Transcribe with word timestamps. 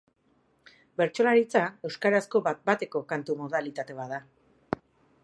Bertsolaritza 1.01 1.61
euskarazko 1.89 2.43
bat-bateko 2.49 3.05
kantu 3.13 3.39
modalitate 3.43 3.99
bat 4.01 4.15
da. 4.17 4.23